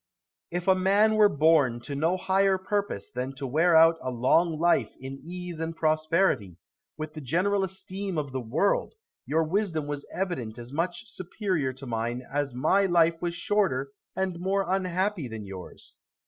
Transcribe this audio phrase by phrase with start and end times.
[0.51, 0.63] Brutus.
[0.67, 4.95] If man were born to no higher purpose than to wear out a long life
[4.99, 6.57] in ease and prosperity,
[6.97, 8.95] with the general esteem of the world,
[9.27, 14.39] your wisdom was evidently as much superior to mine as my life was shorter and
[14.39, 15.93] more unhappy than yours.